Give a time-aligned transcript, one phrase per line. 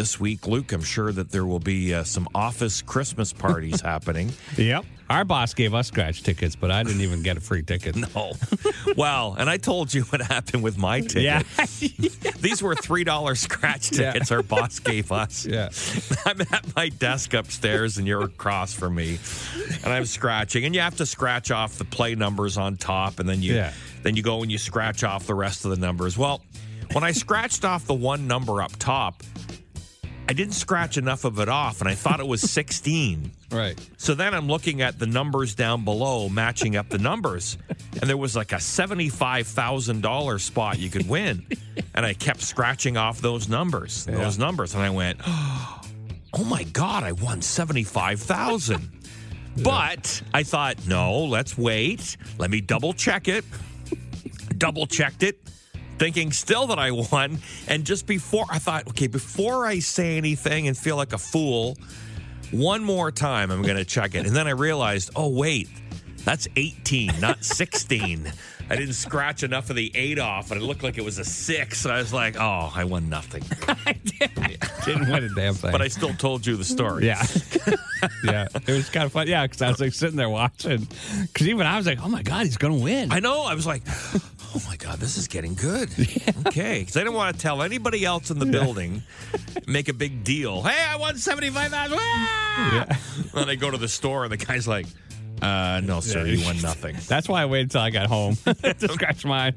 [0.00, 0.72] this week, Luke.
[0.72, 4.32] I'm sure that there will be uh, some office Christmas parties happening.
[4.56, 4.86] Yep.
[5.10, 7.96] Our boss gave us scratch tickets, but I didn't even get a free ticket.
[8.14, 8.32] No.
[8.96, 11.22] well, and I told you what happened with my ticket.
[11.24, 11.42] Yeah.
[12.40, 14.12] These were $3 scratch Yeah.
[14.12, 15.44] tickets our boss gave us.
[15.44, 15.68] yeah.
[16.24, 19.18] I'm at my desk upstairs and you're across from me.
[19.84, 20.64] And I'm scratching.
[20.64, 23.74] And you have to scratch off the play numbers on top and then you Yeah.
[24.02, 26.16] then you go and you scratch off the rest of the numbers.
[26.16, 26.40] Well,
[26.92, 29.22] when I scratched off the one number up top,
[30.30, 33.32] I didn't scratch enough of it off and I thought it was 16.
[33.50, 33.76] Right.
[33.96, 37.58] So then I'm looking at the numbers down below, matching up the numbers,
[38.00, 41.44] and there was like a seventy-five thousand dollar spot you could win,
[41.96, 47.02] and I kept scratching off those numbers, those numbers, and I went, "Oh my god,
[47.02, 48.88] I won seventy-five thousand.
[49.64, 52.16] But I thought, no, let's wait.
[52.38, 53.44] Let me double check it.
[54.58, 55.40] double checked it,
[56.00, 57.38] thinking still that I won.
[57.68, 61.76] And just before I thought, okay, before I say anything and feel like a fool,
[62.52, 64.26] one more time I'm going to check it.
[64.26, 65.68] And then I realized, oh, wait,
[66.24, 68.32] that's 18, not 16.
[68.70, 71.24] I didn't scratch enough of the eight off, and it looked like it was a
[71.24, 71.84] six.
[71.84, 73.42] And I was like, oh, I won nothing.
[73.68, 73.92] I
[74.84, 75.72] Didn't win a damn thing.
[75.72, 77.04] But I still told you the story.
[77.04, 77.26] Yeah.
[78.24, 78.46] yeah.
[78.54, 79.26] It was kind of fun.
[79.26, 79.44] Yeah.
[79.44, 80.86] Because I was like sitting there watching.
[81.22, 83.10] Because even I was like, oh my God, he's going to win.
[83.10, 83.42] I know.
[83.42, 83.82] I was like,
[84.54, 85.90] oh my God, this is getting good.
[86.46, 86.80] Okay.
[86.80, 89.02] Because I didn't want to tell anybody else in the building,
[89.68, 90.62] make a big deal.
[90.62, 91.96] Hey, I won 75000
[92.72, 92.96] Yeah.
[93.34, 94.86] Then I go to the store, and the guy's like,
[95.42, 96.32] uh, no, sir, Yeah.
[96.38, 96.96] you won nothing.
[97.06, 99.54] That's why I waited until I got home to scratch mine.